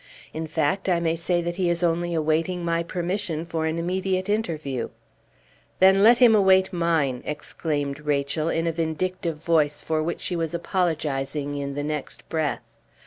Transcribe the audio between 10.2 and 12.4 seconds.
was apologizing in the next